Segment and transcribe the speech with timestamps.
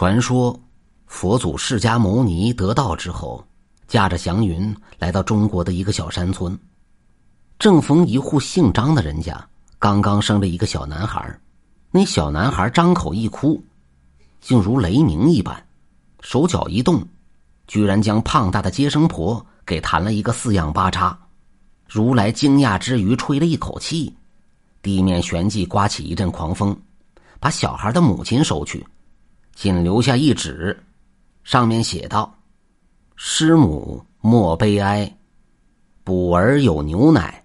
[0.00, 0.58] 传说，
[1.04, 3.46] 佛祖释迦牟尼得道之后，
[3.86, 6.58] 驾着祥云来到中国的一个小山村。
[7.58, 9.46] 正逢一户姓张的人家
[9.78, 11.38] 刚刚生了一个小男孩，
[11.90, 13.62] 那小男孩张口一哭，
[14.40, 15.66] 竟如雷鸣一般，
[16.22, 17.06] 手脚一动，
[17.66, 21.14] 居然将胖大的接生婆给弹了一个四仰八叉。
[21.86, 24.16] 如来惊讶之余，吹了一口气，
[24.80, 26.74] 地面旋即刮起一阵狂风，
[27.38, 28.82] 把小孩的母亲收去。
[29.60, 30.74] 仅留下一纸，
[31.44, 32.34] 上面写道
[33.14, 35.14] ：“师母莫悲哀，
[36.02, 37.44] 补儿有牛奶，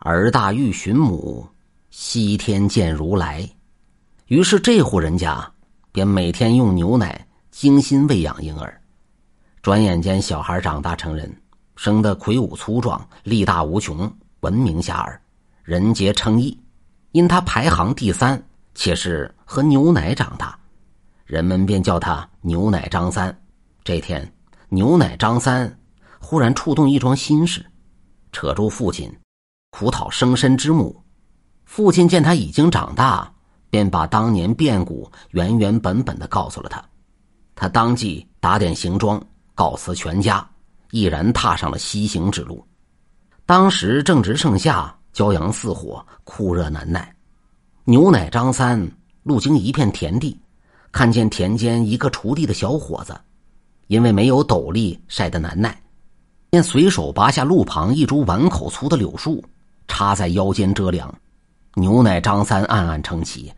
[0.00, 1.48] 儿大欲寻母，
[1.88, 3.48] 西天见如来。”
[4.28, 5.50] 于是这户人家
[5.90, 8.78] 便每天用牛奶精心喂养婴儿。
[9.62, 11.34] 转眼间，小孩长大成人，
[11.76, 15.18] 生得魁梧粗壮，力大无穷，闻名遐迩，
[15.64, 16.60] 人杰称异。
[17.12, 18.38] 因他排行第三，
[18.74, 20.57] 且是喝牛奶长大。
[21.28, 23.38] 人们便叫他牛奶张三。
[23.84, 24.32] 这天，
[24.70, 25.78] 牛奶张三
[26.18, 27.62] 忽然触动一桩心事，
[28.32, 29.14] 扯住父亲，
[29.70, 31.04] 苦讨生身之母。
[31.66, 33.30] 父亲见他已经长大，
[33.68, 36.82] 便把当年变故原原本本的告诉了他。
[37.54, 39.22] 他当即打点行装，
[39.54, 40.48] 告辞全家，
[40.92, 42.66] 毅然踏上了西行之路。
[43.44, 47.14] 当时正值盛夏，骄阳似火，酷热难耐。
[47.84, 48.90] 牛奶张三
[49.24, 50.40] 路经一片田地。
[50.90, 53.18] 看见田间一个锄地的小伙子，
[53.88, 55.80] 因为没有斗笠晒得难耐，
[56.50, 59.44] 便随手拔下路旁一株碗口粗的柳树，
[59.86, 61.12] 插在腰间遮凉。
[61.74, 63.52] 牛奶张三暗暗称奇，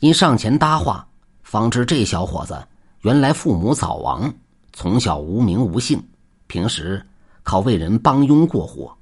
[0.00, 1.06] 因上前搭话，
[1.42, 2.58] 方知这小伙子
[3.02, 4.32] 原来父母早亡，
[4.72, 6.02] 从小无名无姓，
[6.46, 7.04] 平时
[7.42, 8.92] 靠为人帮佣过活。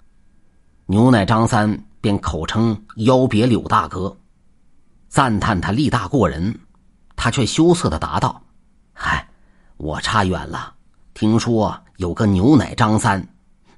[0.86, 4.14] 牛奶张三便口称腰别柳大哥，
[5.08, 6.54] 赞叹他力大过人。
[7.16, 8.40] 他却羞涩的答道
[8.92, 9.26] ：“嗨，
[9.78, 10.74] 我差远了。
[11.14, 13.26] 听说有个牛奶张三，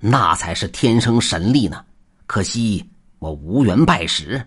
[0.00, 1.84] 那才是天生神力呢。
[2.26, 2.84] 可惜
[3.20, 4.44] 我无缘拜师。”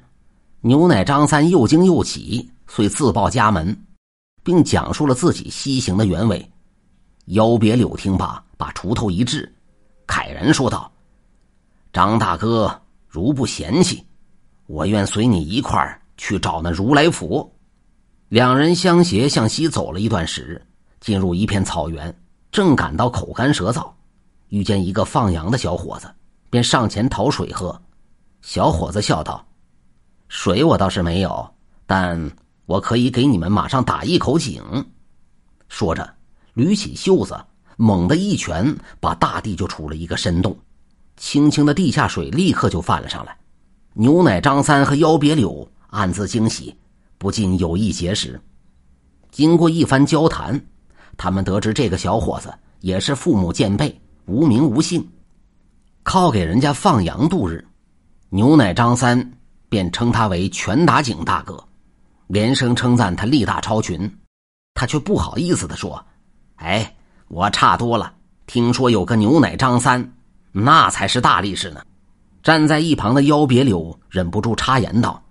[0.64, 3.76] 牛奶张三又惊又喜，遂自报家门，
[4.44, 6.52] 并讲述了自己西行的原委。
[7.28, 9.52] 腰别柳听罢，把锄头一掷，
[10.06, 10.92] 慨然说道
[11.92, 14.06] ：“张大哥，如不嫌弃，
[14.68, 17.52] 我愿随你一块儿去找那如来佛。”
[18.32, 20.66] 两人相携向西走了一段时，
[21.02, 22.18] 进入一片草原，
[22.50, 23.92] 正感到口干舌燥，
[24.48, 26.10] 遇见一个放羊的小伙子，
[26.50, 27.78] 便上前讨水喝。
[28.42, 29.46] 小伙子笑道
[30.30, 31.54] ：“水我倒是没有，
[31.86, 32.32] 但
[32.68, 34.64] 我可以给你们马上打一口井。”
[35.68, 36.10] 说着，
[36.56, 37.38] 捋起袖子，
[37.76, 40.58] 猛地一拳，把大地就出了一个深洞，
[41.18, 43.38] 清清的地下水立刻就泛了上来。
[43.92, 46.74] 牛奶张三和腰别柳暗自惊喜。
[47.22, 48.42] 不禁有意结识。
[49.30, 50.60] 经过一番交谈，
[51.18, 55.08] 他们得知这个小伙子也是父母渐辈，无名无姓，
[56.02, 57.64] 靠给人家放羊度日。
[58.30, 59.34] 牛奶张三
[59.70, 61.64] 便称他为拳打井大哥，
[62.26, 64.12] 连声称赞他力大超群。
[64.74, 66.04] 他却不好意思的说
[66.58, 66.96] ：“哎，
[67.28, 68.16] 我差多了。
[68.48, 70.12] 听说有个牛奶张三，
[70.52, 71.86] 那才是大力士呢。”
[72.42, 75.24] 站在一旁的腰别柳忍不住插言道。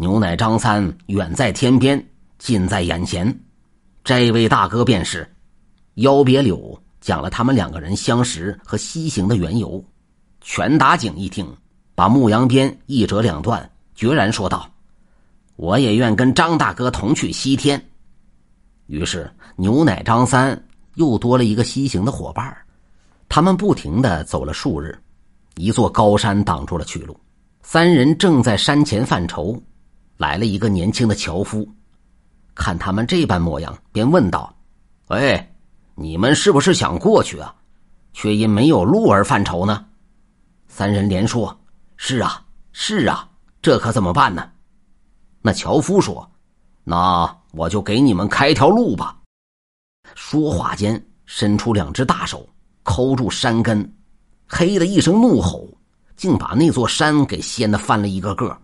[0.00, 2.00] 牛奶张三远在天边，
[2.38, 3.36] 近在眼前。
[4.04, 5.28] 这位大哥便是
[5.94, 9.84] 腰别柳，讲了他们两个人相识和西行的缘由。
[10.40, 11.52] 全打井一听，
[11.96, 14.70] 把牧羊鞭一折两段，决然说道
[15.56, 17.84] ：“我也愿跟张大哥同去西天。”
[18.86, 22.56] 于是牛奶张三又多了一个西行的伙伴。
[23.28, 24.96] 他们不停的走了数日，
[25.56, 27.18] 一座高山挡住了去路。
[27.64, 29.60] 三人正在山前犯愁。
[30.18, 31.66] 来了一个年轻的樵夫，
[32.54, 34.54] 看他们这般模样，便问道
[35.08, 35.54] ：“喂，
[35.94, 37.54] 你们是不是想过去啊？
[38.12, 39.86] 却因没有路而犯愁呢？”
[40.66, 41.56] 三人连说
[41.96, 43.28] ：“是啊，是啊，
[43.62, 44.50] 这可怎么办呢？”
[45.40, 46.28] 那樵夫说
[46.82, 49.16] ：“那我就给你们开条路吧。”
[50.16, 52.44] 说话间，伸出两只大手，
[52.82, 53.94] 抠住山根，
[54.48, 55.68] 嘿的一声怒吼，
[56.16, 58.58] 竟把那座山给掀得翻了一个个。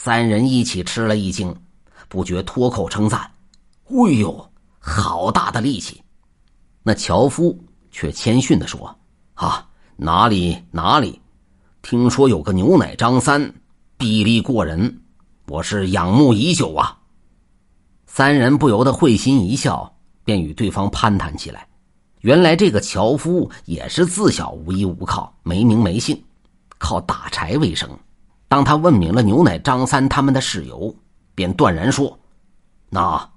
[0.00, 1.52] 三人一起吃了一惊，
[2.08, 3.20] 不觉脱口称赞
[3.90, 4.48] ：“哎呦，
[4.78, 6.00] 好大的力气！”
[6.84, 7.58] 那樵夫
[7.90, 8.96] 却谦逊的说
[9.34, 9.66] ：“啊，
[9.96, 11.20] 哪里哪里，
[11.82, 13.52] 听说有个牛奶张三，
[13.96, 15.00] 臂力过人，
[15.48, 16.96] 我是仰慕已久啊。”
[18.06, 19.92] 三人不由得会心一笑，
[20.22, 21.66] 便与对方攀谈起来。
[22.20, 26.22] 原来这个樵夫也是自小无依无靠，没名没姓，
[26.78, 27.90] 靠打柴为生。
[28.48, 30.94] 当他问明了牛奶张三他们的事由，
[31.34, 32.18] 便断然说
[32.88, 33.30] ：“那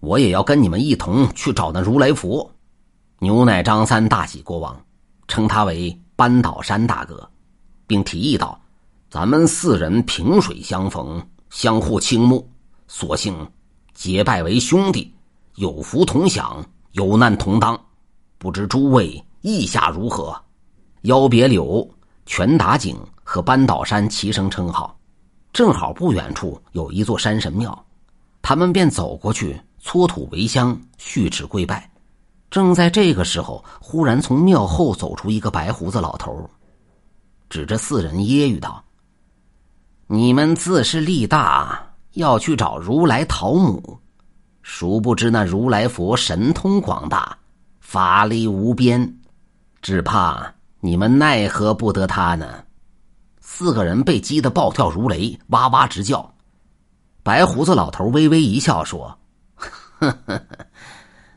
[0.00, 2.48] 我也要跟你们一同去找那如来佛。
[3.18, 4.78] 牛奶张三大喜过望，
[5.26, 7.28] 称他为扳倒山大哥，
[7.86, 8.60] 并提议道
[9.10, 12.48] ：“咱们四人萍水相逢，相互倾慕，
[12.86, 13.34] 索性
[13.94, 15.12] 结拜为兄弟，
[15.54, 17.80] 有福同享，有难同当。
[18.36, 20.38] 不知诸位意下如何？”
[21.02, 21.88] 邀别柳、
[22.26, 22.96] 拳打井
[23.38, 24.98] 和扳倒山齐声称好。
[25.52, 27.86] 正好不远处有一座山神庙，
[28.42, 31.88] 他们便走过去搓土为香，续指跪拜。
[32.50, 36.50] 正在这个时候，忽然从庙后走出一个白胡子老头，
[37.48, 38.82] 指着四人揶揄道
[40.08, 41.80] ：“你们自是力大，
[42.14, 44.00] 要去找如来讨母，
[44.62, 47.38] 殊不知那如来佛神通广大，
[47.78, 49.20] 法力无边，
[49.80, 52.44] 只怕你们奈何不得他呢？”
[53.50, 56.32] 四个人被激得暴跳如雷，哇哇直叫。
[57.22, 59.18] 白胡子老头微微一笑，说
[59.56, 59.66] ：“呵
[59.98, 60.40] 呵呵。”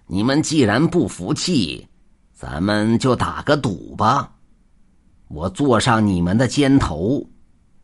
[0.06, 1.88] 你们既然不服气，
[2.34, 4.30] 咱们就打个赌吧。
[5.30, 7.26] 我坐上你们的肩头，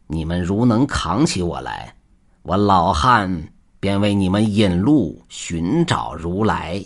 [0.07, 1.95] 你们如能扛起我来，
[2.43, 6.83] 我老汉便为你们引路寻找如来；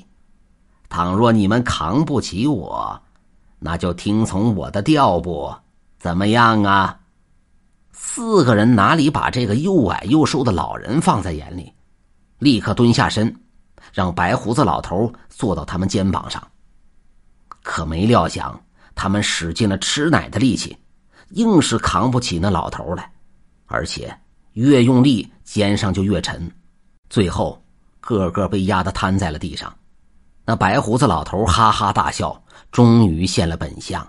[0.89, 3.01] 倘若你们扛不起我，
[3.57, 5.59] 那就听从我的调拨，
[5.97, 6.99] 怎么样啊？
[8.03, 11.71] 四个人哪里把这个又矮又瘦的老人放在眼里，
[12.39, 13.33] 立刻蹲下身。
[13.93, 16.45] 让白胡子老头坐到他们肩膀上，
[17.61, 18.59] 可没料想，
[18.95, 20.77] 他们使尽了吃奶的力气，
[21.29, 23.11] 硬是扛不起那老头来，
[23.65, 24.15] 而且
[24.53, 26.49] 越用力，肩上就越沉，
[27.09, 27.61] 最后
[27.99, 29.73] 个个被压得瘫在了地上。
[30.45, 34.05] 那白胡子老头哈哈大笑，终于现了本相，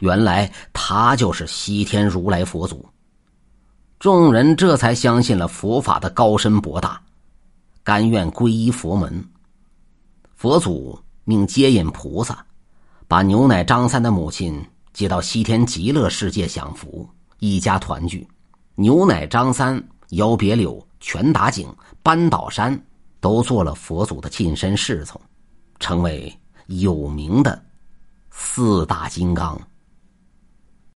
[0.00, 2.88] 原来他就是西天如来佛祖。
[4.00, 6.98] 众人这才相信了佛法的高深博大。
[7.84, 9.22] 甘愿皈依佛门，
[10.34, 12.42] 佛祖命接引菩萨，
[13.06, 14.64] 把牛奶张三的母亲
[14.94, 17.06] 接到西天极乐世界享福，
[17.40, 18.26] 一家团聚。
[18.74, 19.82] 牛奶张三、
[20.12, 21.68] 邀别柳、拳打井、
[22.02, 22.82] 扳倒山，
[23.20, 25.20] 都做了佛祖的近身侍从，
[25.78, 26.34] 成为
[26.68, 27.62] 有名的
[28.30, 29.60] 四大金刚。